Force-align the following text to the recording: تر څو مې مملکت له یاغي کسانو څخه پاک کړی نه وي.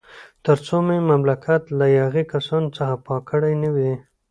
تر 0.45 0.57
څو 0.65 0.75
مې 0.87 0.97
مملکت 1.11 1.63
له 1.79 1.85
یاغي 1.97 2.23
کسانو 2.33 2.69
څخه 2.77 2.95
پاک 3.05 3.23
کړی 3.31 3.53
نه 3.63 3.69
وي. 3.75 3.93